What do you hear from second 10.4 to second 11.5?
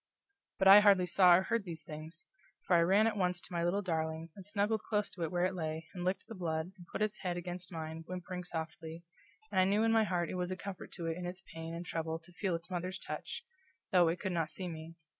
was a comfort to it in its